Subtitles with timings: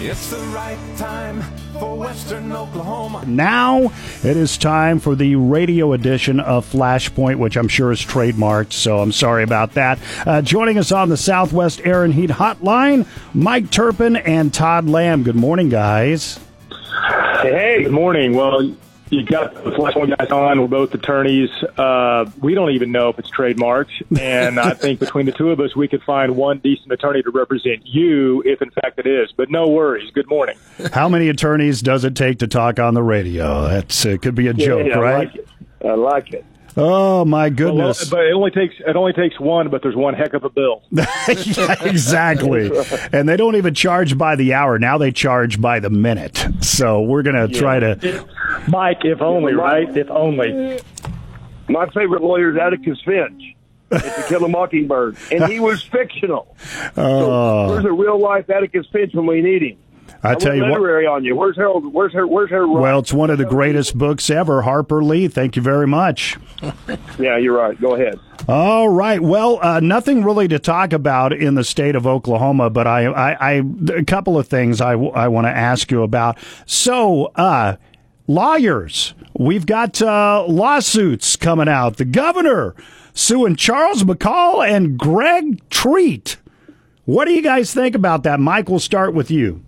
[0.00, 1.42] It's the right time
[1.72, 3.24] for Western Oklahoma.
[3.26, 8.72] Now it is time for the radio edition of Flashpoint, which I'm sure is trademarked,
[8.72, 9.98] so I'm sorry about that.
[10.24, 15.24] Uh, joining us on the Southwest Air and Heat Hotline, Mike Turpen and Todd Lamb.
[15.24, 16.38] Good morning, guys.
[17.42, 18.34] Hey, good morning.
[18.34, 18.72] Well,
[19.10, 20.60] you got the one guys on.
[20.60, 21.50] We're both attorneys.
[21.76, 25.60] Uh, we don't even know if it's trademarked, and I think between the two of
[25.60, 29.32] us, we could find one decent attorney to represent you, if in fact it is.
[29.36, 30.10] But no worries.
[30.12, 30.56] Good morning.
[30.92, 33.68] How many attorneys does it take to talk on the radio?
[33.68, 34.22] That's it.
[34.22, 35.28] Could be a joke, yeah, I right?
[35.28, 35.48] Like it.
[35.84, 36.44] I like it.
[36.80, 38.08] Oh my goodness!
[38.08, 40.82] but it only takes it only takes one, but there's one heck of a bill.
[40.90, 42.70] yeah, exactly.
[43.12, 44.78] And they don't even charge by the hour.
[44.78, 46.46] Now they charge by the minute.
[46.60, 48.26] So we're going to try to.
[48.68, 49.94] Mike, if only, right?
[49.96, 50.80] If only.
[51.68, 53.56] My favorite lawyer is Atticus Finch.
[53.90, 56.54] It's To Kill a Mockingbird, and he was fictional.
[56.96, 59.78] Oh, Where's a real life Atticus Finch when we need him?
[60.22, 60.80] I tell you went what.
[60.80, 61.36] literary on you.
[61.36, 61.92] Where's Harold?
[61.92, 62.26] Where's her?
[62.26, 62.66] Where's her?
[62.66, 64.62] Well, it's one of the greatest books ever.
[64.62, 66.36] Harper Lee, thank you very much.
[67.18, 67.78] Yeah, you're right.
[67.80, 68.20] Go ahead.
[68.48, 69.20] All right.
[69.20, 73.32] Well, uh, nothing really to talk about in the state of Oklahoma, but I, I,
[73.32, 73.62] I
[73.96, 76.38] a couple of things I, I want to ask you about.
[76.64, 77.76] So, uh,
[78.28, 81.96] lawyers, we've got uh, lawsuits coming out.
[81.96, 82.76] The governor
[83.14, 86.36] suing Charles McCall and Greg Treat.
[87.04, 88.38] What do you guys think about that?
[88.38, 89.64] Mike, we'll start with you.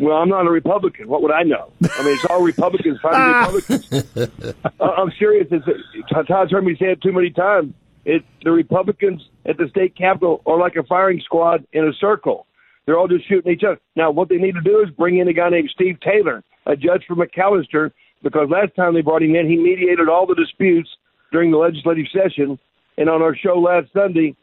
[0.00, 1.08] Well, I'm not a Republican.
[1.08, 1.72] What would I know?
[1.82, 3.20] I mean, it's all Republicans fighting
[3.60, 4.54] Republicans.
[4.80, 5.46] I- I'm serious.
[5.50, 5.66] It's,
[6.28, 7.74] Todd's heard me say it too many times.
[8.04, 12.46] It the Republicans at the state capitol are like a firing squad in a circle.
[12.86, 13.78] They're all just shooting each other.
[13.94, 16.76] Now, what they need to do is bring in a guy named Steve Taylor, a
[16.76, 17.92] judge from McAlester,
[18.22, 20.88] because last time they brought him in, he mediated all the disputes
[21.30, 22.58] during the legislative session.
[22.96, 24.34] And on our show last Sunday,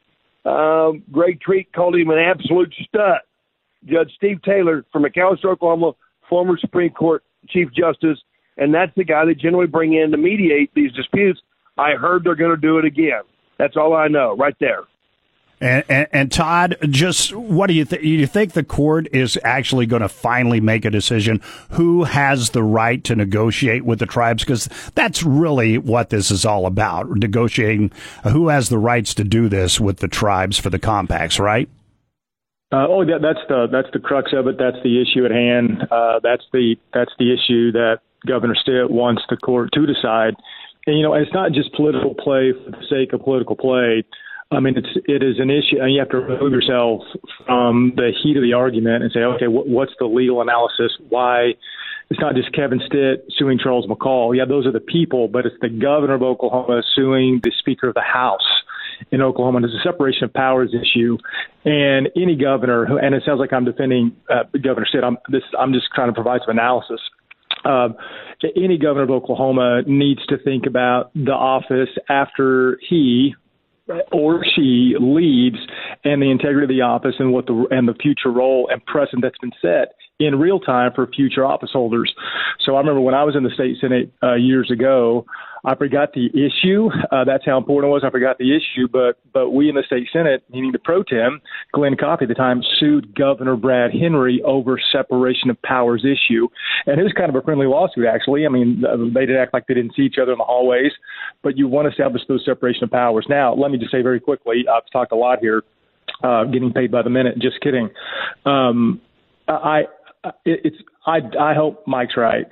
[0.45, 3.19] um, Greg Treat called him an absolute stud.
[3.87, 5.93] Judge Steve Taylor from McAlester, Oklahoma,
[6.29, 8.19] former Supreme Court Chief Justice,
[8.57, 11.39] and that's the guy they generally bring in to mediate these disputes.
[11.77, 13.21] I heard they're going to do it again.
[13.57, 14.83] That's all I know, right there.
[15.59, 18.03] And, and, and Todd, just what do you think?
[18.03, 22.61] You think the court is actually going to finally make a decision who has the
[22.61, 24.43] right to negotiate with the tribes?
[24.43, 27.91] Because that's really what this is all about: negotiating
[28.23, 31.67] who has the rights to do this with the tribes for the compacts, right?
[32.71, 34.57] Uh, oh, that, that's the that's the crux of it.
[34.59, 35.87] That's the issue at hand.
[35.89, 40.35] Uh, that's the that's the issue that Governor Stitt wants the court to decide.
[40.85, 44.03] And you know, it's not just political play for the sake of political play.
[44.51, 47.03] I mean, it's it is an issue, and you have to remove yourself
[47.45, 50.91] from the heat of the argument and say, okay, what, what's the legal analysis?
[51.07, 51.53] Why?
[52.09, 54.35] It's not just Kevin Stitt suing Charles McCall.
[54.35, 57.95] Yeah, those are the people, but it's the governor of Oklahoma suing the Speaker of
[57.95, 58.56] the House
[59.11, 59.61] in Oklahoma.
[59.61, 61.17] There's a separation of powers issue,
[61.65, 65.03] and any governor who, and it sounds like I'm defending uh, Governor Stitt.
[65.03, 65.43] I'm this.
[65.57, 66.99] I'm just trying to provide some analysis.
[67.65, 67.95] Um,
[68.55, 73.35] any governor of Oklahoma needs to think about the office after he
[74.11, 75.57] or she leaves
[76.03, 79.23] and the integrity of the office and what the and the future role and precedent
[79.23, 82.13] that's been set in real time for future office holders.
[82.65, 85.25] So I remember when I was in the state senate uh, years ago,
[85.65, 86.89] I forgot the issue.
[87.11, 88.03] Uh, that's how important it was.
[88.05, 91.41] I forgot the issue, but but we in the state senate, meaning the pro tem,
[91.73, 96.47] Glenn Coffee at the time, sued Governor Brad Henry over separation of powers issue,
[96.85, 98.45] and it was kind of a friendly lawsuit actually.
[98.45, 100.91] I mean, uh, they did act like they didn't see each other in the hallways,
[101.43, 103.25] but you want to establish those separation of powers.
[103.29, 105.63] Now, let me just say very quickly, I've talked a lot here,
[106.23, 107.39] uh, getting paid by the minute.
[107.39, 107.89] Just kidding.
[108.45, 109.01] Um,
[109.47, 109.83] I,
[110.45, 112.45] it's I I hope Mike's right.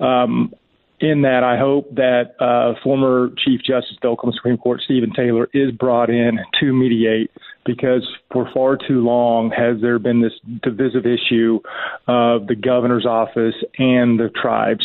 [0.00, 0.54] Um,
[1.00, 5.12] in that, I hope that uh, former Chief Justice of the Oklahoma Supreme Court Stephen
[5.14, 7.30] Taylor is brought in to mediate
[7.64, 11.60] because for far too long has there been this divisive issue
[12.06, 14.84] of the governor's office and the tribes.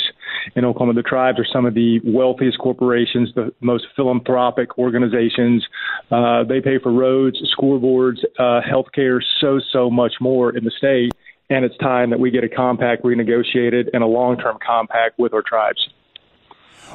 [0.55, 5.65] In Oklahoma, the tribes are some of the wealthiest corporations, the most philanthropic organizations.
[6.11, 10.71] Uh, they pay for roads, scoreboards, uh, health care, so, so much more in the
[10.77, 11.11] state.
[11.49, 15.33] And it's time that we get a compact renegotiated and a long term compact with
[15.33, 15.89] our tribes.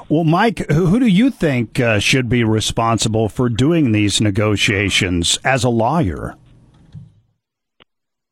[0.08, 5.64] Well, Mike, who do you think uh, should be responsible for doing these negotiations as
[5.64, 6.36] a lawyer?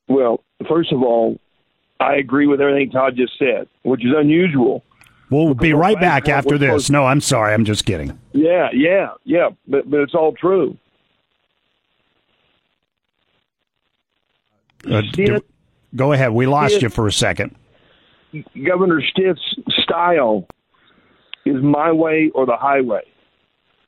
[0.09, 1.39] Well, first of all,
[2.01, 4.85] I agree with everything Todd just said, which is unusual.
[5.31, 6.89] We'll be right back after this.
[6.89, 7.53] No, I'm sorry.
[7.53, 8.19] I'm just kidding.
[8.33, 10.77] Yeah, yeah, yeah, but but it's all true.
[14.91, 15.45] Uh, do-
[15.95, 16.33] go ahead.
[16.33, 17.55] We lost you for a second.
[18.65, 19.41] Governor Stitt's
[19.83, 20.47] style
[21.49, 23.03] is my way or the highway.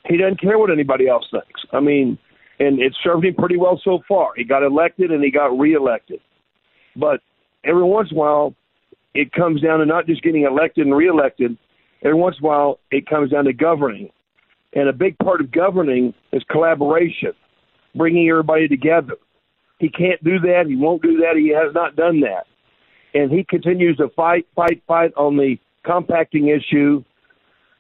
[0.09, 1.61] He doesn't care what anybody else thinks.
[1.73, 2.19] I mean,
[2.59, 4.31] and it served him pretty well so far.
[4.37, 6.21] He got elected and he got reelected.
[6.97, 7.21] But
[7.65, 8.55] every once in a while,
[9.15, 11.57] it comes down to not just getting elected and reelected.
[12.03, 14.11] Every once in a while, it comes down to governing.
[14.73, 17.33] And a big part of governing is collaboration,
[17.95, 19.17] bringing everybody together.
[19.79, 20.67] He can't do that.
[20.69, 21.37] He won't do that.
[21.37, 22.47] He has not done that.
[23.15, 27.03] And he continues to fight, fight, fight on the compacting issue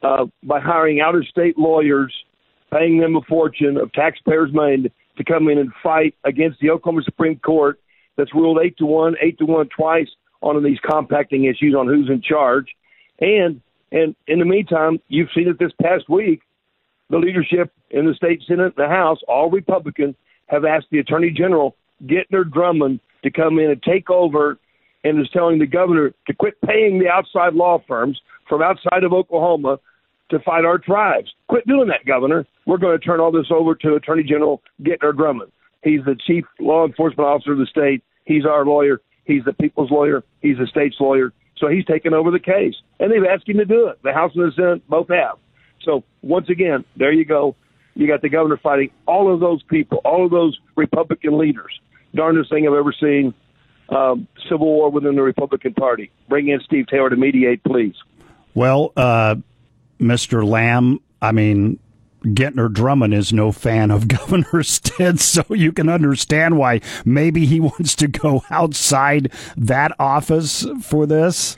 [0.03, 2.15] uh, by hiring out of state lawyers,
[2.73, 7.03] paying them a fortune of taxpayers' money to come in and fight against the Oklahoma
[7.03, 7.81] Supreme Court
[8.17, 10.09] that's ruled eight to one, eight to one twice
[10.41, 12.67] on these compacting issues on who's in charge.
[13.21, 13.61] And
[13.93, 16.43] and in the meantime, you've seen it this past week.
[17.11, 20.15] The leadership in the state senate and the House, all Republican,
[20.47, 21.75] have asked the Attorney General
[22.07, 24.59] Gentner Drummond to come in and take over,
[25.03, 29.13] and is telling the governor to quit paying the outside law firms from outside of
[29.13, 29.79] Oklahoma
[30.31, 31.33] to fight our tribes.
[31.49, 32.47] Quit doing that, Governor.
[32.67, 35.53] We're going to turn all this over to Attorney General Gentner Drummond.
[35.83, 38.03] He's the chief law enforcement officer of the state.
[38.25, 39.01] He's our lawyer.
[39.25, 40.25] He's the people's lawyer.
[40.41, 41.33] He's the state's lawyer.
[41.59, 42.75] So he's taken over the case.
[42.99, 43.99] And they've asked him to do it.
[44.03, 45.39] The House and the Senate both have.
[45.85, 47.57] So once again, there you go.
[47.95, 51.81] You got the governor fighting all of those people, all of those Republican leaders.
[52.15, 53.35] Darndest thing I've ever seen.
[53.89, 56.11] Um, civil war within the Republican Party.
[56.29, 57.95] Bring in Steve Taylor to mediate, please.
[58.55, 59.37] Well, uh,
[60.01, 60.47] Mr.
[60.47, 61.79] Lamb, I mean,
[62.25, 67.61] Gentner Drummond is no fan of Governor Stitt, so you can understand why maybe he
[67.61, 71.57] wants to go outside that office for this.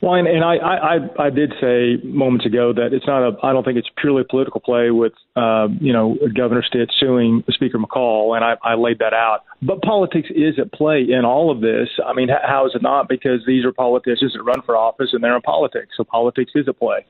[0.00, 3.36] Well, and, and I, I, I did say moments ago that it's not a.
[3.42, 7.78] I don't think it's purely political play with, uh, you know, Governor Stitt suing Speaker
[7.78, 9.40] McCall, and I, I laid that out.
[9.60, 11.88] But politics is at play in all of this.
[12.06, 13.08] I mean, how is it not?
[13.08, 16.68] Because these are politicians that run for office, and they're in politics, so politics is
[16.68, 17.04] at play.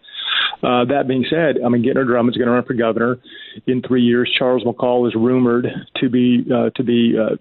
[0.63, 3.19] Uh, that being said, I mean, Gentner Drummond's going to run for governor
[3.67, 4.33] in three years.
[4.37, 7.37] Charles McCall is rumored to be uh, to be uh,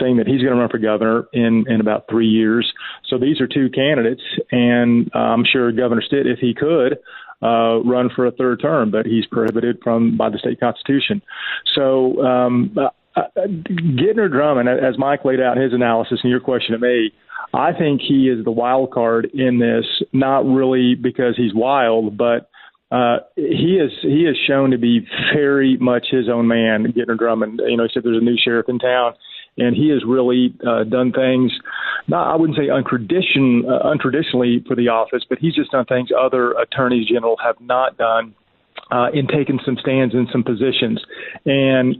[0.00, 2.70] saying that he's going to run for governor in in about three years.
[3.06, 6.98] So these are two candidates, and I'm sure Governor Stitt, if he could,
[7.42, 11.22] uh, run for a third term, but he's prohibited from by the state constitution.
[11.74, 16.72] So um, uh, uh Gentner Drummond, as Mike laid out his analysis and your question
[16.72, 17.12] to me,
[17.52, 22.48] I think he is the wild card in this, not really because he's wild, but
[22.90, 26.92] uh, he is he is shown to be very much his own man.
[26.96, 29.14] Gentner Drummond, you know, he said there's a new sheriff in town,
[29.58, 31.52] and he has really uh, done things.
[32.08, 36.08] Not I wouldn't say untradition uh, untraditionally for the office, but he's just done things
[36.16, 38.34] other attorneys general have not done.
[38.88, 41.02] Uh, in taking some stands in some positions,
[41.44, 41.96] and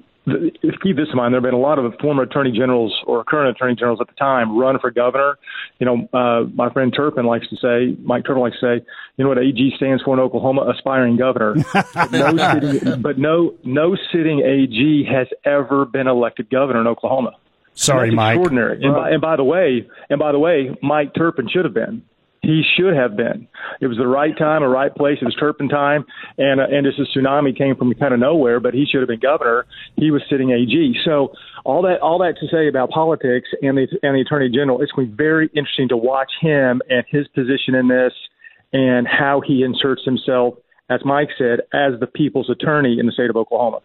[0.82, 1.32] keep this in mind.
[1.32, 4.14] There have been a lot of former attorney generals or current attorney generals at the
[4.14, 5.38] time run for governor.
[5.78, 8.86] You know, uh, my friend Turpen likes to say, Mike Turpen likes to say,
[9.16, 10.72] you know what AG stands for in Oklahoma?
[10.74, 11.54] Aspiring governor.
[11.94, 17.32] but, no sitting, but no, no sitting AG has ever been elected governor in Oklahoma.
[17.76, 18.36] Sorry, Mike.
[18.36, 18.82] Extraordinary.
[18.82, 22.02] And by, and by the way, and by the way, Mike Turpen should have been
[22.46, 23.48] he should have been.
[23.80, 25.18] It was the right time, a right place.
[25.20, 26.04] It was turpentine,
[26.38, 28.60] and uh, and just a tsunami came from kind of nowhere.
[28.60, 29.66] But he should have been governor.
[29.96, 30.94] He was sitting AG.
[31.04, 31.32] So
[31.64, 34.92] all that all that to say about politics and the and the attorney general, it's
[34.92, 38.12] going to be very interesting to watch him and his position in this,
[38.72, 40.54] and how he inserts himself,
[40.88, 43.80] as Mike said, as the people's attorney in the state of Oklahoma.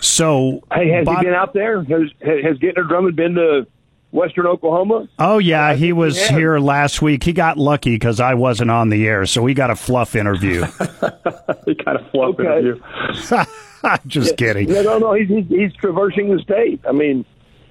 [0.00, 1.82] So, hey, has he been out there?
[1.82, 3.66] Has has Gentner Drummond been to
[4.10, 5.08] Western Oklahoma?
[5.18, 7.24] Oh yeah, he was he here last week.
[7.24, 10.62] He got lucky because I wasn't on the air, so he got a fluff interview.
[11.66, 12.58] he got a fluff okay.
[12.58, 12.80] interview.
[14.06, 14.68] Just yeah, kidding.
[14.68, 16.80] Yeah, no, no, he's, he's, he's traversing the state.
[16.86, 17.24] I mean,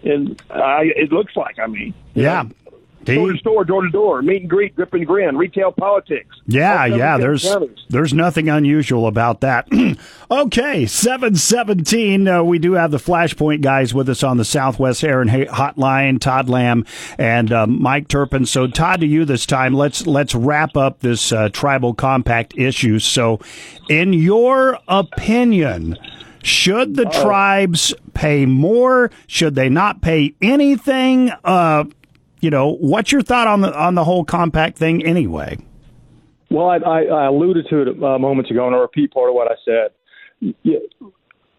[0.04, 1.60] and I, it looks like.
[1.60, 2.44] I mean, yeah.
[2.44, 2.50] Know,
[3.16, 6.36] Door to store, door to door, meet and greet, grip and grin, retail politics.
[6.46, 7.18] Yeah, yeah.
[7.18, 7.86] There's counties.
[7.90, 9.68] there's nothing unusual about that.
[10.32, 12.28] okay, seven seventeen.
[12.28, 16.20] Uh, we do have the Flashpoint guys with us on the Southwest Aaron Hotline.
[16.20, 16.86] Todd Lamb
[17.18, 18.48] and uh, Mike Turpen.
[18.48, 19.74] So Todd, to you this time.
[19.74, 23.00] Let's let's wrap up this uh, tribal compact issue.
[23.00, 23.40] So,
[23.90, 25.98] in your opinion.
[26.44, 27.24] Should the oh.
[27.24, 29.12] tribes pay more?
[29.26, 31.30] Should they not pay anything?
[31.44, 31.86] Uh,
[32.40, 35.58] you know, what's your thought on the on the whole compact thing anyway?
[36.50, 39.36] Well, I, I, I alluded to it uh, moments ago, and I'll repeat part of
[39.36, 39.92] what I said.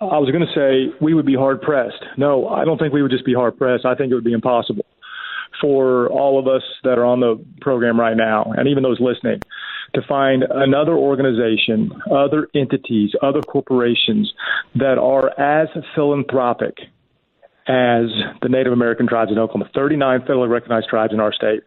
[0.01, 2.03] I was going to say we would be hard pressed.
[2.17, 3.85] No, I don't think we would just be hard pressed.
[3.85, 4.87] I think it would be impossible
[5.61, 9.41] for all of us that are on the program right now, and even those listening,
[9.95, 14.33] to find another organization, other entities, other corporations
[14.77, 16.77] that are as philanthropic
[17.69, 18.09] as
[18.41, 21.63] the Native American tribes in Oklahoma, 39 federally recognized tribes in our state.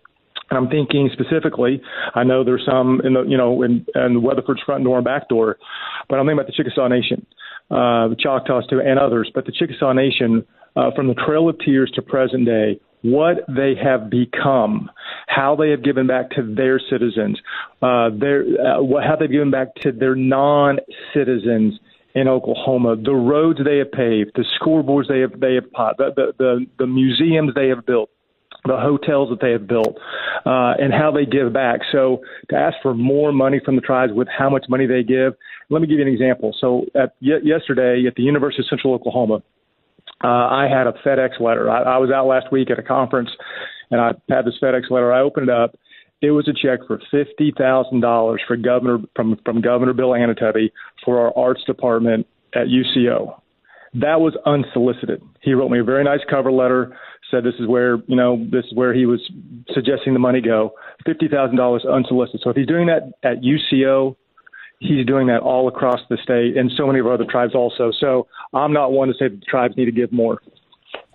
[0.50, 1.82] And I'm thinking specifically,
[2.14, 5.30] I know there's some in the, you know, in, in Weatherford's front door and back
[5.30, 5.58] door,
[6.10, 7.26] but I'm thinking about the Chickasaw Nation,
[7.70, 9.32] uh, the Choctaws too, and others.
[9.34, 13.74] But the Chickasaw Nation, uh, from the Trail of Tears to present day, what they
[13.82, 14.90] have become,
[15.28, 17.40] how they have given back to their citizens,
[17.82, 21.80] uh, their uh, what, how they've given back to their non-citizens
[22.16, 26.12] in Oklahoma, the roads they have paved, the scoreboards they have they have pot, the,
[26.16, 28.10] the the the museums they have built,
[28.66, 29.98] the hotels that they have built,
[30.46, 31.80] uh, and how they give back.
[31.92, 35.34] So to ask for more money from the tribes with how much money they give,
[35.70, 36.56] let me give you an example.
[36.60, 39.42] So at y- yesterday at the University of Central Oklahoma,
[40.24, 41.70] uh, I had a FedEx letter.
[41.70, 43.30] I, I was out last week at a conference,
[43.90, 45.12] and I had this FedEx letter.
[45.14, 45.76] I opened it up.
[46.22, 50.72] It was a check for fifty thousand dollars for Governor from from Governor Bill Anoatubby
[51.04, 53.40] for our arts department at UCO.
[53.96, 55.22] That was unsolicited.
[55.42, 56.96] He wrote me a very nice cover letter.
[57.30, 59.20] Said this is where you know this is where he was
[59.74, 60.74] suggesting the money go.
[61.06, 62.42] Fifty thousand dollars unsolicited.
[62.44, 64.16] So if he's doing that at UCO,
[64.80, 67.92] he's doing that all across the state and so many of our other tribes also.
[68.00, 70.40] So I'm not one to say that the tribes need to give more.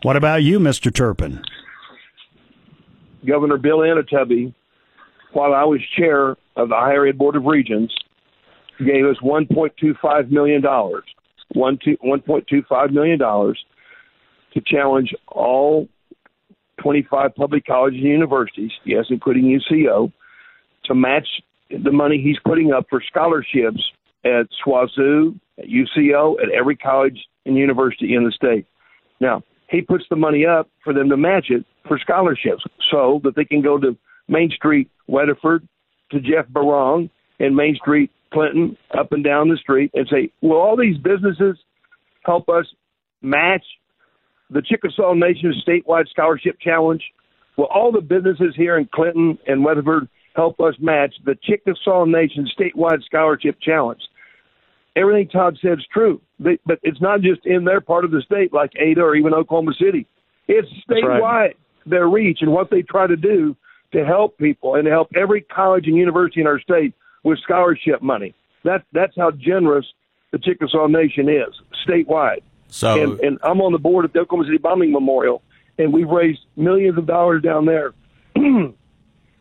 [0.02, 0.90] What about you, Mr.
[0.90, 1.42] Turpen?
[3.26, 4.54] Governor Bill Anoatubby,
[5.36, 7.94] while I was chair of the Higher Ed Board of Regents,
[8.78, 13.54] gave us $1.25 million, $1.25 million to
[14.66, 15.88] challenge all
[16.82, 20.10] 25 public colleges and universities, yes, including UCO,
[20.84, 21.28] to match
[21.68, 23.82] the money he's putting up for scholarships
[24.24, 28.64] at SWOSU, at UCO, at every college and university in the state.
[29.20, 33.36] Now, he puts the money up for them to match it for scholarships so that
[33.36, 33.94] they can go to
[34.28, 35.66] Main Street, Weatherford,
[36.10, 40.56] to Jeff Barong, and Main Street, Clinton, up and down the street, and say, will
[40.56, 41.56] all these businesses
[42.24, 42.66] help us
[43.22, 43.64] match
[44.50, 47.02] the Chickasaw Nation statewide scholarship challenge?
[47.56, 52.48] Will all the businesses here in Clinton and Weatherford help us match the Chickasaw Nation
[52.58, 54.00] statewide scholarship challenge?
[54.96, 58.22] Everything Todd said is true, they, but it's not just in their part of the
[58.24, 60.06] state like Ada or even Oklahoma City.
[60.48, 61.56] It's statewide, right.
[61.84, 63.56] their reach and what they try to do
[63.96, 66.92] to help people and to help every college and university in our state
[67.24, 68.34] with scholarship money.
[68.62, 69.86] That that's how generous
[70.32, 71.54] the Chickasaw Nation is
[71.88, 72.42] statewide.
[72.68, 75.40] So, and, and I'm on the board of the Oklahoma City Bombing Memorial,
[75.78, 77.94] and we've raised millions of dollars down there
[78.36, 78.74] on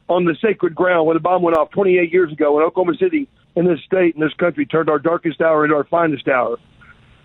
[0.07, 3.65] the sacred ground when the bomb went off 28 years ago in Oklahoma City, in
[3.65, 6.57] this state, in this country, turned our darkest hour into our finest hour.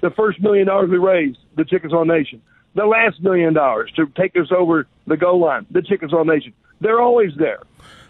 [0.00, 2.42] The first million dollars we raised, the Chickasaw Nation.
[2.75, 6.54] The last million dollars to take us over the goal line, the Chickasaw Nation.
[6.80, 7.60] They're always there.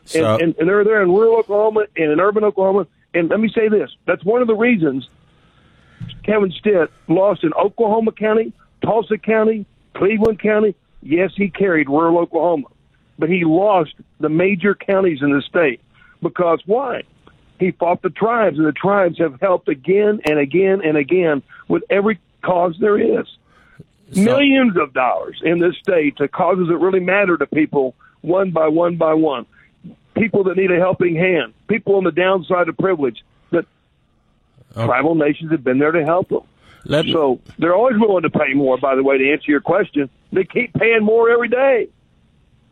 [0.05, 2.87] So- and, and, and they're there in rural Oklahoma and in urban Oklahoma.
[3.15, 5.09] And let me say this that's one of the reasons
[6.23, 10.75] Kevin Stitt lost in Oklahoma County, Tulsa County, Cleveland County.
[11.03, 12.69] Yes, he carried rural Oklahoma,
[13.19, 15.81] but he lost the major counties in the state
[16.23, 17.03] because why?
[17.59, 21.83] He fought the tribes, and the tribes have helped again and again and again with
[21.91, 23.27] every cause there is.
[24.15, 28.69] Millions of dollars in this state to causes that really matter to people, one by
[28.69, 29.47] one by one.
[30.15, 33.65] People that need a helping hand, people on the downside of privilege, that
[34.75, 36.43] tribal nations have been there to help them.
[36.85, 40.11] let, So they're always willing to pay more, by the way, to answer your question.
[40.33, 41.89] They keep paying more every day.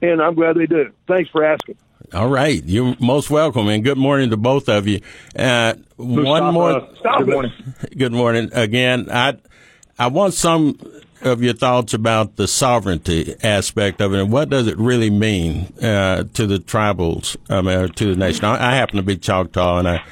[0.03, 0.93] And I'm glad they do.
[1.07, 1.77] Thanks for asking.
[2.15, 2.63] all right.
[2.65, 5.01] You're most welcome, and good morning to both of you.
[5.37, 6.89] Uh, one Mustafa, more.
[7.01, 7.53] Stop Good morning.
[7.97, 9.09] Good morning again.
[9.11, 9.39] I
[9.99, 10.79] I want some
[11.23, 15.73] of your thoughts about the sovereignty aspect of it, and what does it really mean
[15.83, 18.45] uh, to the tribals, I mean, or to the nation.
[18.45, 20.03] I, I happen to be Choctaw, and I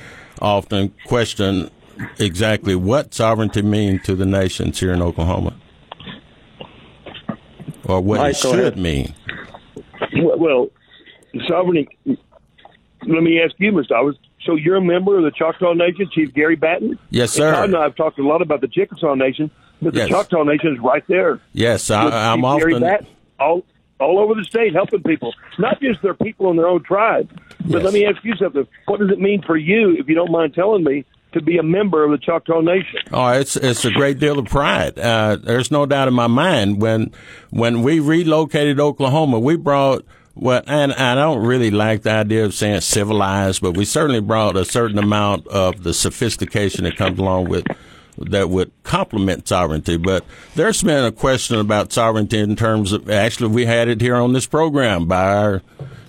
[0.40, 1.70] often question
[2.18, 5.54] exactly what sovereignty means to the nations here in Oklahoma,
[7.84, 9.14] or what Mike, it should mean.
[10.14, 10.68] Well,
[11.48, 11.88] sovereignty.
[13.06, 14.14] Let me ask you, Mr.
[14.44, 16.98] So you're a member of the Choctaw Nation, Chief Gary Batton?
[17.10, 17.52] Yes, sir.
[17.64, 19.50] And I have talked a lot about the Chickasaw Nation,
[19.82, 20.08] but the Yes.
[20.08, 21.40] Choctaw Nation is right there.
[21.52, 22.84] Yes, I, I'm often.
[23.38, 23.64] All
[23.98, 27.30] all over the state helping people, not just their people in their own tribe.
[27.60, 27.84] But Yes.
[27.84, 28.66] let me ask you something.
[28.86, 31.62] What does it mean for you, if you don't mind telling me, to be a
[31.62, 33.00] member of the Choctaw Nation?
[33.12, 34.98] Oh, it's it's a great deal of pride.
[34.98, 37.12] Uh, there's no doubt in my mind when
[37.50, 40.04] when we relocated Oklahoma, we brought
[40.34, 44.20] what, and, and I don't really like the idea of saying civilized, but we certainly
[44.20, 47.64] brought a certain amount of the sophistication that comes along with
[48.18, 49.96] that would complement sovereignty.
[49.96, 54.16] But there's been a question about sovereignty in terms of actually we had it here
[54.16, 55.62] on this program by our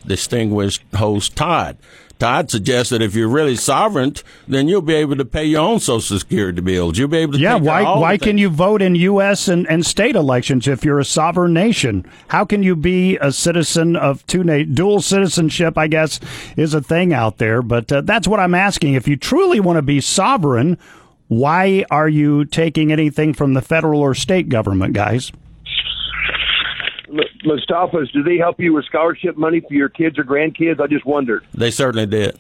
[0.06, 1.78] distinguished host Todd.
[2.20, 4.16] Todd suggests that if you're really sovereign,
[4.48, 6.98] then you'll be able to pay your own Social Security bills.
[6.98, 7.40] You'll be able to.
[7.40, 9.48] Yeah, why why can you vote in U.S.
[9.48, 12.10] And, and state elections if you're a sovereign nation?
[12.30, 15.78] How can you be a citizen of two na- dual citizenship?
[15.78, 16.20] I guess
[16.56, 18.96] is a thing out there, but uh, that's what I'm asking.
[18.96, 20.80] If you truly want to be sovereign,
[21.28, 25.32] why are you taking anything from the federal or state government, guys?
[27.10, 30.80] M- Mustafa's, do they help you with scholarship money for your kids or grandkids?
[30.82, 31.46] I just wondered.
[31.54, 32.38] They certainly did.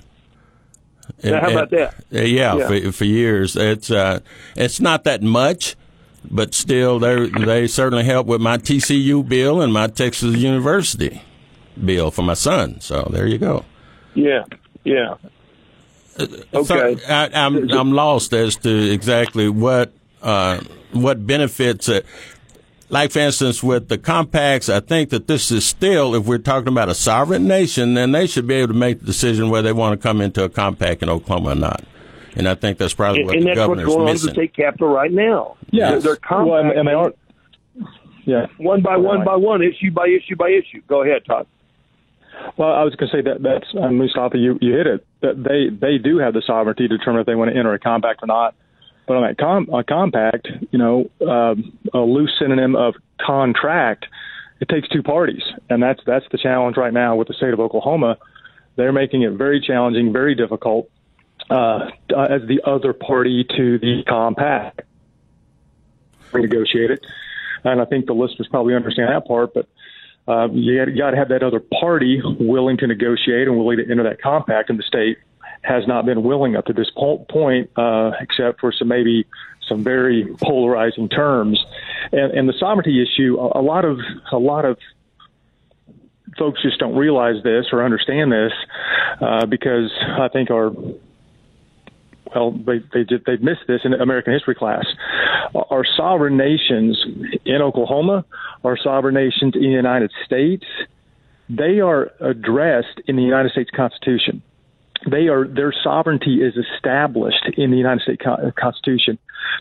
[1.23, 1.95] Now, how about that?
[2.13, 2.67] Uh, yeah, Yeah.
[2.67, 3.55] For, for years.
[3.55, 4.19] It's uh,
[4.55, 5.75] it's not that much,
[6.29, 11.21] but still, they they certainly help with my TCU bill and my Texas University
[11.83, 12.81] bill for my son.
[12.81, 13.63] So there you go.
[14.15, 14.43] Yeah,
[14.83, 15.15] yeah.
[16.19, 16.63] Okay.
[16.63, 20.59] So I, I'm I'm lost as to exactly what uh,
[20.91, 21.89] what benefits.
[21.89, 22.01] Uh,
[22.89, 26.69] like for instance, with the compacts, I think that this is still, if we're talking
[26.69, 29.73] about a sovereign nation, then they should be able to make the decision whether they
[29.73, 31.83] want to come into a compact in Oklahoma or not.
[32.35, 34.21] And I think that's probably And, what and the that's what's governor's going on at
[34.21, 35.57] the state capitol right now.
[35.71, 37.13] Yeah, They're, they're well, and, and they are.
[38.25, 40.81] Yeah, one by one by one, issue by issue by issue.
[40.87, 41.47] Go ahead, Todd.
[42.57, 44.37] Well, I was going to say that that's uh, Mustafa.
[44.37, 45.06] You you hit it.
[45.21, 47.79] That they they do have the sovereignty to determine if they want to enter a
[47.79, 48.55] compact or not.
[49.07, 54.05] But on that com- a compact, you know, um, a loose synonym of contract,
[54.59, 57.59] it takes two parties, and that's that's the challenge right now with the state of
[57.59, 58.17] Oklahoma.
[58.75, 60.89] They're making it very challenging, very difficult
[61.49, 64.81] uh, as the other party to the compact.
[66.31, 67.05] Renegotiate it,
[67.63, 69.67] and I think the listeners probably understand that part, but
[70.27, 74.03] uh, you got to have that other party willing to negotiate and willing to enter
[74.03, 75.17] that compact, and the state
[75.61, 79.25] has not been willing up to this po- point, uh, except for some maybe
[79.67, 81.63] some very polarizing terms.
[82.11, 83.99] And, and the sovereignty issue, a, a lot of
[84.31, 84.77] a lot of
[86.37, 88.51] folks just don't realize this or understand this
[89.21, 90.71] uh, because I think our
[92.35, 94.85] well, they they did, they missed this in American history class.
[95.69, 97.03] Our sovereign nations
[97.45, 98.25] in Oklahoma,
[98.63, 100.65] our sovereign nations in the United States,
[101.49, 104.41] they are addressed in the United States Constitution.
[105.09, 108.21] They are their sovereignty is established in the United States
[108.59, 109.17] Constitution,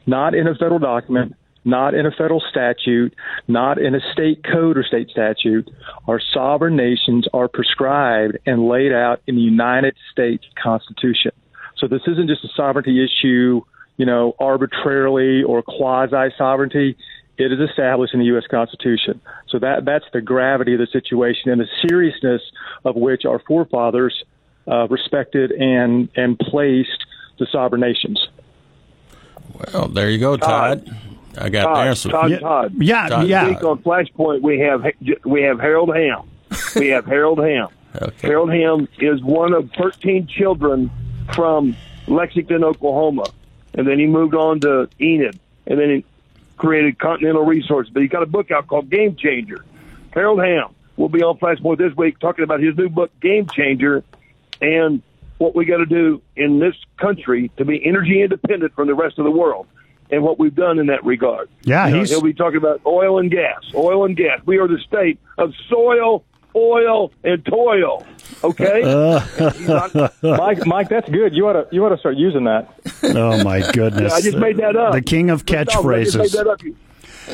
[0.07, 3.15] not in a federal document, not in a federal statute,
[3.47, 5.69] not in a state code or state statute.
[6.09, 11.33] Our sovereign nations are prescribed and laid out in the United States Constitution.
[11.79, 13.63] So this isn't just a sovereignty issue,
[13.97, 16.97] you know, arbitrarily or quasi sovereignty.
[17.39, 18.45] It is established in the U.S.
[18.51, 19.21] Constitution.
[19.49, 22.41] So that that's the gravity of the situation and the seriousness
[22.85, 24.25] of which our forefathers
[24.67, 27.05] uh, respected and and placed
[27.39, 28.27] the sovereign nations.
[29.73, 30.87] Well, there you go, Todd.
[30.87, 30.97] Todd.
[31.39, 32.09] I got the Todd, answer.
[32.09, 32.39] Todd, Yeah.
[32.39, 32.73] Todd.
[32.79, 33.27] Yeah, Todd.
[33.29, 33.49] Yeah.
[33.49, 34.85] week on Flashpoint, we have
[35.27, 36.29] we have Harold Hamm.
[36.75, 37.69] We have Harold Hamm.
[37.97, 38.29] Okay.
[38.29, 40.91] Harold Hamm is one of 13 children
[41.35, 43.25] from Lexington, Oklahoma,
[43.75, 46.05] and then he moved on to Enid, and then he
[46.57, 47.93] created Continental Resources.
[47.93, 49.65] But he got a book out called Game Changer.
[50.13, 54.03] Harold Hamm will be on Flashpoint this week talking about his new book, Game Changer,
[54.61, 55.03] and
[55.39, 59.19] what we got to do in this country to be energy independent from the rest
[59.19, 59.67] of the world,
[60.11, 61.49] and what we've done in that regard.
[61.65, 64.41] Yeah, You know, he's- he'll be talking about oil and gas, oil and gas.
[64.47, 66.25] We are the state of soil,
[66.57, 68.07] oil, and toil.
[68.43, 69.21] Okay, uh.
[69.21, 69.69] He's
[70.23, 71.35] Mike, Mike, that's good.
[71.35, 72.69] You ought to you ought to start using that.
[73.05, 74.13] Oh my goodness!
[74.13, 74.93] I just made that up.
[74.93, 76.77] The king of Mustafa, I just made catchphrases.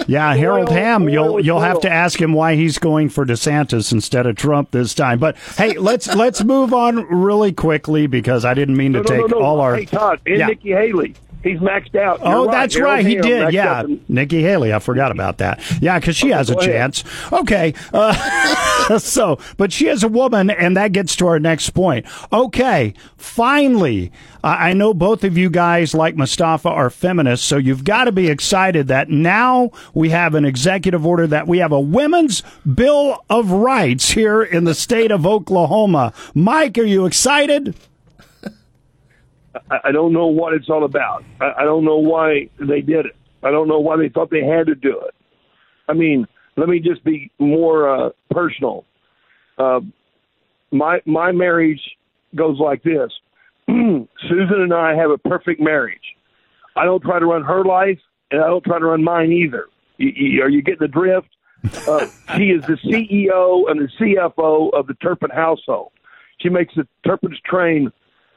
[0.07, 1.09] Yeah, Harold Hamm.
[1.09, 4.95] You'll you'll have to ask him why he's going for DeSantis instead of Trump this
[4.95, 5.19] time.
[5.19, 9.23] But hey, let's let's move on really quickly because I didn't mean to No, no,
[9.23, 9.43] take no.
[9.43, 9.77] all our.
[9.77, 10.47] Hey, Todd, and Yeah.
[10.47, 11.15] Nikki Haley.
[11.43, 12.21] He's maxed out.
[12.23, 13.07] Oh, You're that's Harold right.
[13.07, 13.53] He Hamm did.
[13.53, 14.73] Yeah, and- Nikki Haley.
[14.73, 15.61] I forgot about that.
[15.83, 16.69] Yeah, because she has a ahead.
[16.95, 17.05] chance.
[17.33, 17.75] Okay.
[17.93, 22.07] Uh, so, but she is a woman, and that gets to our next point.
[22.33, 22.95] Okay.
[23.17, 24.13] Finally,
[24.45, 28.29] I know both of you guys, like Mustafa, are feminists, so you've got to be
[28.29, 32.43] excited that now we have an executive order that we have a women's
[32.75, 36.13] bill of rights here in the state of Oklahoma.
[36.35, 37.75] Mike, are you excited?
[39.71, 41.25] I, I don't know what it's all about.
[41.41, 43.17] I, I don't know why they did it.
[43.43, 45.15] I don't know why they thought they had to do it.
[45.89, 48.85] I mean, let me just be more uh, personal.
[49.59, 49.81] Uh,
[50.71, 51.81] my my marriage
[52.35, 53.13] goes like this.
[53.69, 54.09] Susan
[54.63, 56.17] and I have a perfect marriage.
[56.77, 57.99] I don't try to run her life,
[58.31, 59.67] and I don't try to run mine either.
[59.99, 61.29] You, you, are you getting the drift?
[61.87, 65.93] Uh, she is the CEO and the CFO of the Turpen household.
[66.41, 67.93] She makes the Turpen's train,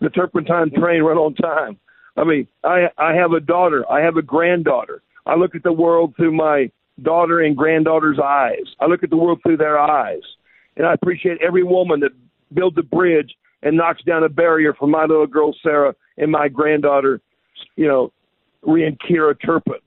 [0.06, 1.78] the Turpentine train run on time.
[2.16, 3.84] I mean, I I have a daughter.
[3.92, 5.02] I have a granddaughter.
[5.26, 8.64] I look at the world through my daughter and granddaughter's eyes.
[8.80, 10.22] I look at the world through their eyes,
[10.78, 12.12] and I appreciate every woman that
[12.54, 16.48] builds a bridge and knocks down a barrier for my little girl Sarah and my
[16.48, 17.20] granddaughter,
[17.76, 18.14] you know,
[18.64, 19.82] Rian Kira Turpen.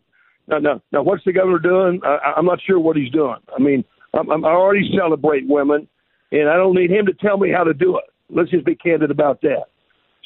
[0.49, 2.01] Now, now, now, what's the governor doing?
[2.05, 3.37] I, I'm not sure what he's doing.
[3.57, 5.87] I mean, I'm, I already celebrate women,
[6.33, 8.05] and I don't need him to tell me how to do it.
[8.31, 9.67] Let's just be candid about that.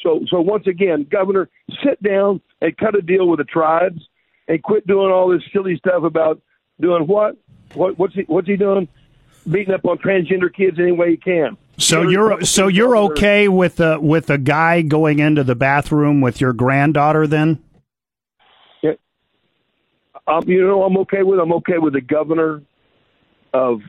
[0.03, 1.49] So, so once again, Governor,
[1.85, 4.01] sit down and cut a deal with the tribes,
[4.49, 6.41] and quit doing all this silly stuff about
[6.81, 7.37] doing what?
[7.75, 8.89] What what's he what's he doing?
[9.51, 11.57] beating up on transgender kids any way he can.
[11.79, 16.41] So you're so you're okay with a with a guy going into the bathroom with
[16.41, 17.63] your granddaughter then?
[18.83, 18.93] Yeah.
[20.27, 21.41] Um, you know, I'm okay with.
[21.41, 22.63] I'm okay with the governor
[23.53, 23.81] of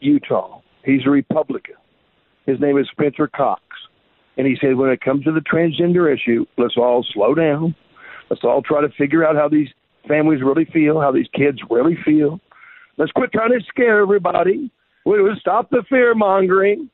[0.00, 0.60] Utah.
[0.84, 1.74] He's a Republican.
[2.46, 3.62] His name is Spencer Cox,
[4.38, 7.74] and he said when it comes to the transgender issue, let's all slow down.
[8.30, 9.68] Let's all try to figure out how these
[10.06, 12.40] families really feel, how these kids really feel.
[12.96, 14.70] Let's quit trying to scare everybody.
[15.04, 16.90] We will stop the fear mongering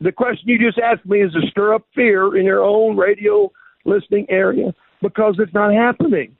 [0.00, 3.52] the question you just asked me is to stir up fear in your own radio
[3.84, 6.34] listening area because it's not happening.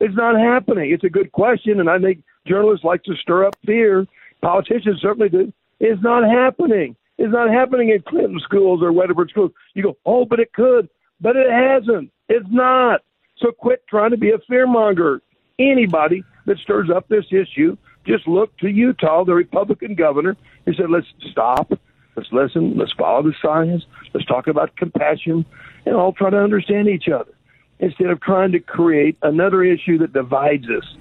[0.00, 0.92] It's not happening.
[0.92, 4.06] It's a good question, and I think journalists like to stir up fear.
[4.42, 5.52] Politicians certainly do.
[5.80, 6.94] It's not happening.
[7.18, 9.52] It's not happening in Clinton schools or Weatherford schools.
[9.74, 10.88] You go, oh, but it could,
[11.20, 12.10] but it hasn't.
[12.28, 13.02] It's not.
[13.38, 15.20] So quit trying to be a fearmonger.
[15.58, 17.76] Anybody that stirs up this issue,
[18.06, 21.72] just look to Utah, the Republican governor, who said, let's stop
[22.16, 22.76] Let's listen.
[22.76, 23.84] Let's follow the science.
[24.14, 25.44] Let's talk about compassion
[25.84, 27.32] and all try to understand each other
[27.78, 30.96] instead of trying to create another issue that divides us.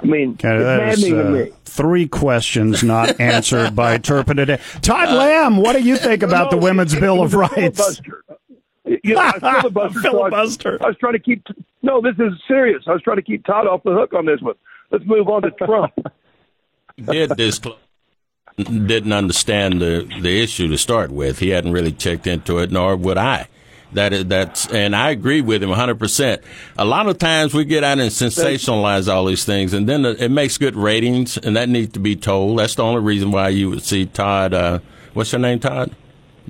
[0.00, 1.54] I mean, okay, it's maddening uh.
[1.64, 4.60] Three questions not answered by Turpen today.
[4.82, 8.00] Todd Lamb, what do you think about no, the Women's Bill of Rights?
[8.84, 10.00] You know, I filibuster.
[10.00, 10.78] filibuster.
[10.78, 11.44] So I, I was trying to keep.
[11.82, 12.82] No, this is serious.
[12.86, 14.54] I was trying to keep Todd off the hook on this one.
[14.90, 15.92] Let's move on to Trump.
[16.96, 17.78] Did disclose
[18.58, 21.38] didn't understand the the issue to start with.
[21.38, 23.48] He hadn't really checked into it, nor would I.
[23.92, 26.42] That is, that's, and I agree with him 100%.
[26.76, 30.30] A lot of times we get out and sensationalize all these things, and then it
[30.30, 32.58] makes good ratings, and that needs to be told.
[32.58, 34.80] That's the only reason why you would see Todd, uh,
[35.14, 35.94] what's your name, Todd?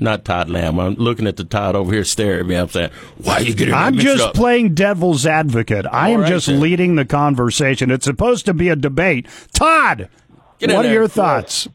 [0.01, 0.79] Not Todd Lamb.
[0.79, 2.55] I'm looking at the Todd over here staring at me.
[2.57, 4.35] I'm saying, why are you getting I'm just up?
[4.35, 5.87] playing devil's advocate.
[5.91, 6.61] I am right, just then.
[6.61, 7.91] leading the conversation.
[7.91, 9.27] It's supposed to be a debate.
[9.53, 10.09] Todd,
[10.61, 11.69] what are your thoughts?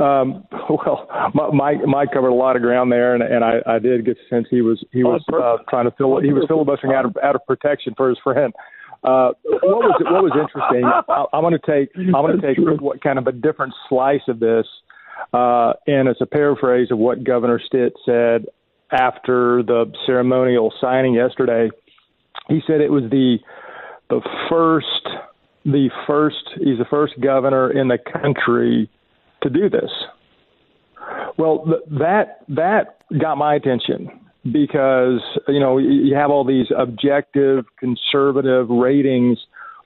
[0.00, 1.06] Um, well,
[1.52, 4.36] Mike Mike covered a lot of ground there, and, and I, I did get the
[4.36, 7.34] sense he was he was uh, trying to fill he was filibustering out of out
[7.34, 8.52] of protection for his friend.
[9.04, 10.84] Uh, what was what was interesting?
[10.84, 14.22] I, I'm going to take I'm going to take what kind of a different slice
[14.28, 14.66] of this,
[15.32, 18.46] uh, and it's a paraphrase of what Governor Stitt said
[18.90, 21.70] after the ceremonial signing yesterday.
[22.48, 23.38] He said it was the
[24.08, 24.86] the first
[25.64, 28.90] the first he's the first governor in the country
[29.42, 29.90] to do this.
[31.38, 34.08] Well, th- that that got my attention
[34.44, 39.38] because you know you have all these objective conservative ratings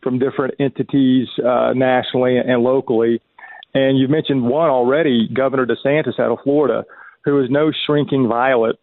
[0.02, 3.20] from different entities uh, nationally and locally,
[3.72, 6.84] and you mentioned one already, Governor DeSantis out of Florida,
[7.24, 8.76] who is no shrinking violet,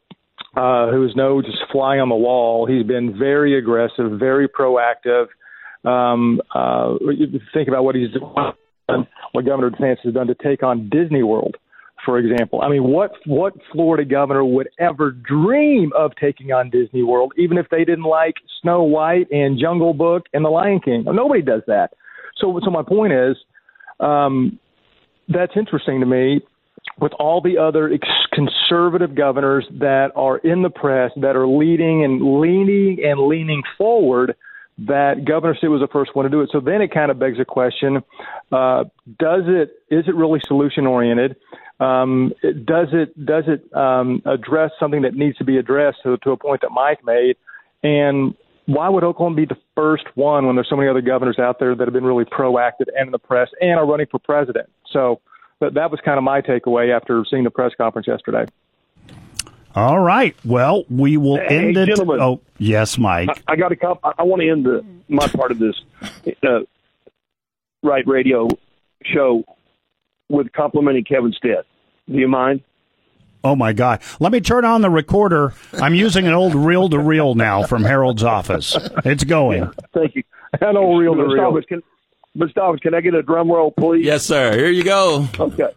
[0.56, 2.66] uh, who is no just flying on the wall.
[2.66, 5.28] He's been very aggressive, very proactive.
[5.84, 6.96] Um, uh,
[7.54, 8.54] think about what he's doing
[8.92, 11.56] done, what Governor DeSantis has done to take on Disney World,
[12.06, 12.62] for example.
[12.62, 17.58] I mean, what what Florida governor would ever dream of taking on Disney World, even
[17.58, 21.04] if they didn't like Snow White and Jungle Book and The Lion King?
[21.06, 21.92] Nobody does that.
[22.38, 23.38] So, so my point is,
[24.00, 24.60] um,
[25.28, 26.42] that's interesting to me.
[27.00, 32.04] With all the other ex- conservative governors that are in the press that are leading
[32.04, 34.36] and leaning and leaning forward
[34.88, 36.50] that Governor Stitt was the first one to do it.
[36.52, 37.98] So then it kind of begs a question:
[38.52, 38.86] uh,
[39.20, 41.36] Does it is it really solution oriented?
[41.80, 46.32] Um, does it does it um, address something that needs to be addressed to, to
[46.32, 47.38] a point that Mike made?
[47.84, 48.36] And
[48.68, 51.76] why would Oklahoma be the first one when there's so many other governors out there
[51.76, 54.70] that have been really proactive and in the press and are running for president?
[54.92, 55.22] So
[55.60, 58.46] that was kind of my takeaway after seeing the press conference yesterday.
[59.76, 60.36] All right.
[60.44, 61.88] Well, we will hey, end it.
[61.88, 63.30] Gentlemen, oh, yes, Mike.
[63.48, 63.76] I, I got to.
[63.76, 65.76] Comp- I want to end the, my part of this
[66.44, 66.60] uh,
[67.84, 68.48] right radio
[69.04, 69.44] show
[70.30, 71.66] with complimenting Kevin Stitt.
[72.10, 72.62] Do you mind?
[73.44, 74.02] Oh my God!
[74.20, 75.54] Let me turn on the recorder.
[75.74, 78.76] I'm using an old reel to reel now from Harold's office.
[79.04, 79.64] It's going.
[79.64, 80.24] Yeah, thank you.
[80.60, 81.62] An old reel to reel.
[81.64, 81.82] Can,
[82.38, 82.80] Mr.
[82.82, 84.06] can I get a drum roll, please?
[84.06, 84.56] Yes, sir.
[84.56, 85.28] Here you go.
[85.40, 85.70] Okay.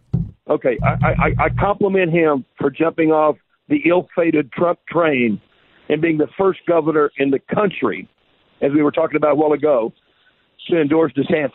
[0.48, 0.78] Okay.
[0.82, 3.36] I, I, I compliment him for jumping off
[3.68, 5.40] the ill-fated Trump train
[5.88, 8.08] and being the first governor in the country,
[8.60, 9.92] as we were talking about a while ago,
[10.68, 11.50] to endorse DeSantis.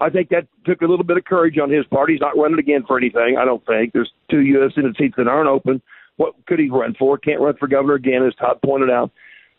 [0.00, 2.10] I think that took a little bit of courage on his part.
[2.10, 3.92] He's not running again for anything, I don't think.
[3.92, 4.74] There's two U.S.
[4.74, 5.82] Senate seats that aren't open.
[6.16, 7.18] What could he run for?
[7.18, 9.10] Can't run for governor again, as Todd pointed out.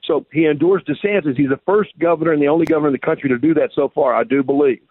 [0.06, 1.38] So he endorsed DeSantis.
[1.38, 3.90] He's the first governor and the only governor in the country to do that so
[3.94, 4.82] far, I do believe.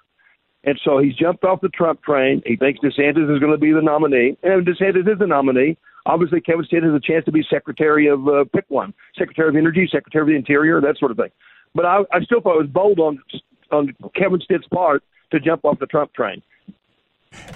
[0.64, 2.42] And so he's jumped off the Trump train.
[2.44, 4.37] He thinks DeSantis is going to be the nominee.
[4.42, 5.77] And DeSantis is the nominee,
[6.09, 9.55] obviously Kevin Stitt has a chance to be Secretary of uh, pick one, Secretary of
[9.55, 11.31] Energy, Secretary of the Interior, that sort of thing.
[11.75, 13.23] But I, I still thought it was bold on
[13.71, 16.42] on Kevin Stitt's part to jump off the Trump train.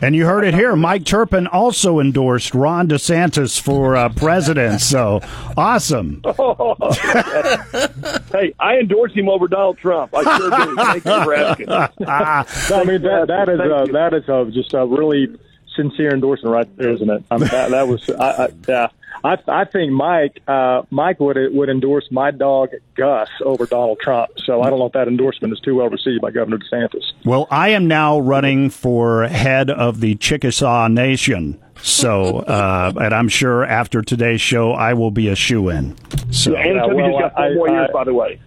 [0.03, 0.77] And you heard it here.
[0.77, 4.83] Mike Turpen also endorsed Ron DeSantis for uh, president.
[4.83, 5.23] So
[5.57, 6.21] awesome.
[8.33, 10.15] hey, I endorse him over Donald Trump.
[10.15, 10.77] I sure do.
[10.77, 11.69] Thank you for asking.
[11.71, 15.29] I mean that that is Thank uh, that is uh, just a really
[15.75, 17.25] sincere endorsement right there, isn't it?
[17.31, 18.89] I mean, that, that was I, I, yeah.
[19.25, 24.31] I I think Mike uh, Mike would would endorse my dog Gus over Donald Trump.
[24.45, 27.13] So I don't know if that endorsement is too well received by Governor DeSantis.
[27.25, 31.61] Well, I am now running for head of the Chickasaw Nation.
[31.83, 35.97] So, uh, and I'm sure after today's show, I will be a shoe in.
[36.31, 38.41] So, And Yeah, Toby well, just got four I- more I- years, by the way.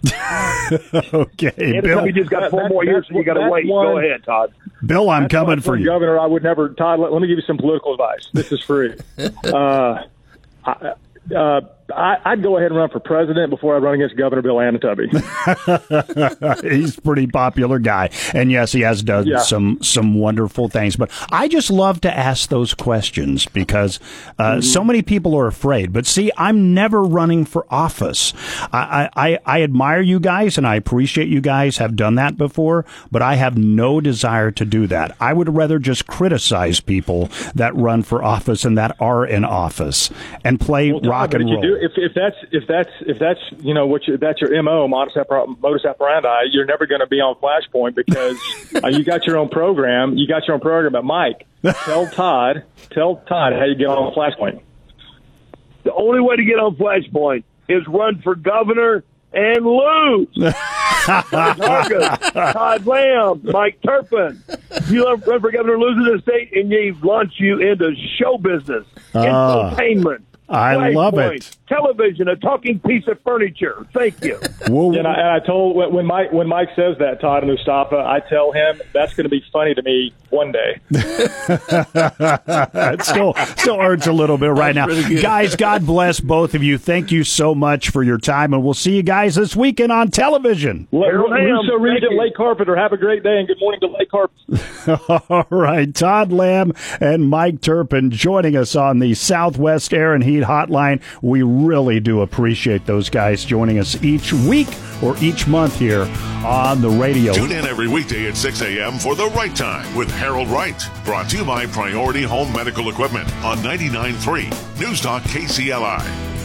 [1.14, 3.66] okay, And Bill, Toby just got four that- more years, that's you got to wait.
[3.66, 4.52] one- Go ahead, Todd.
[4.84, 5.84] Bill, I'm coming why for you.
[5.86, 6.18] Governor.
[6.18, 6.70] I would never.
[6.70, 8.28] Todd, let, let me give you some political advice.
[8.32, 8.94] This is free.
[9.44, 10.02] uh,
[10.64, 10.92] I,
[11.34, 11.60] uh,
[11.94, 15.08] I, I'd go ahead and run for president before I run against Governor Bill Anoatubby.
[16.70, 19.38] He's a pretty popular guy, and yes, he has done Yeah.
[19.38, 20.96] some some wonderful things.
[20.96, 24.00] But I just love to ask those questions because
[24.38, 25.92] uh, so many people are afraid.
[25.92, 28.32] But see, I'm never running for office.
[28.72, 32.84] I, I I admire you guys, and I appreciate you guys have done that before.
[33.10, 35.16] But I have no desire to do that.
[35.20, 40.10] I would rather just criticize people that run for office and that are in office
[40.44, 41.75] and play Well, rock and roll.
[41.76, 44.62] You do, if, if that's if that's if that's you know what you, that's your
[44.62, 48.36] mo modus, oper- modus operandi, you're never going to be on Flashpoint because
[48.84, 50.16] uh, you got your own program.
[50.16, 50.92] You got your own program.
[50.92, 51.46] But Mike,
[51.84, 54.60] tell Todd, tell Todd how you get on Flashpoint.
[55.84, 60.28] The only way to get on Flashpoint is run for governor and lose.
[61.06, 61.24] Todd
[61.58, 64.40] Hargis, Todd Lamb, Mike Turpen.
[64.90, 68.84] You run for governor, lose in the state, and they launch you into show business,
[69.14, 70.24] entertainment.
[70.48, 71.56] I love Flashpoint, it.
[71.68, 73.86] Television, a talking piece of furniture.
[73.92, 74.38] Thank you.
[74.68, 77.52] We'll- And I, and I told when when Mike when Mike says that Todd and
[77.52, 80.80] Mustafa, I tell him that's going to be funny to me one day.
[80.90, 81.32] it
[83.02, 84.86] still still hurts a little bit right now.
[84.86, 85.20] pretty.
[85.20, 86.78] Guys, God bless both of you.
[86.78, 90.10] Thank you so much for your time, and we'll see you guys this weekend on
[90.10, 90.88] television.
[90.92, 92.18] Let, Russo Reed thank at.
[92.18, 92.76] Lake Carpenter.
[92.76, 95.26] Have a great day and good morning to Lake Carpenter.
[95.28, 100.44] All right, Todd Lamb and Mike Turpen joining us on the Southwest Air and Heat
[100.44, 101.02] Hotline.
[101.22, 104.68] We really do appreciate those guys joining us each week
[105.02, 106.02] or each month here
[106.44, 107.32] on the radio.
[107.32, 108.98] Tune in every weekday at 6 a.m.
[108.98, 110.90] for The Right Time with Harold Wright.
[111.04, 116.35] Brought to you by Priority Home Medical Equipment on 99.3 News Talk KCLI.